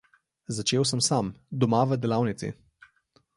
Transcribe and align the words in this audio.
Začel 0.55 0.85
sem 0.91 1.01
sam, 1.07 1.29
doma 1.65 1.83
v 1.91 1.97
delavnici. 2.07 2.51